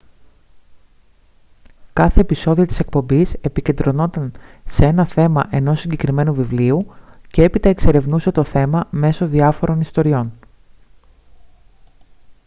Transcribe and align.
κάθε 1.93 2.19
επεισόδιο 2.21 2.65
της 2.65 2.79
εκπομπής 2.79 3.33
επικεντρωνόταν 3.41 4.31
σε 4.65 4.85
ένα 4.85 5.05
θέμα 5.05 5.47
ενός 5.51 5.79
συγκεκριμένου 5.79 6.33
βιβλίου 6.33 6.85
και 7.31 7.43
έπειτα 7.43 7.69
εξερευνούσε 7.69 8.31
το 8.31 8.43
θέμα 8.43 8.87
μέσω 8.91 9.25
διάφορων 9.27 9.79
ιστοριών 9.81 10.31